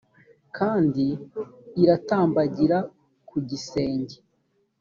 kandi 0.57 1.05
iratambagira 1.81 2.77
ku 3.27 3.35
gisenge 3.49 4.15